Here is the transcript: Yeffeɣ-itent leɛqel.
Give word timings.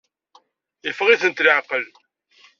Yeffeɣ-itent 0.85 1.43
leɛqel. 1.45 1.85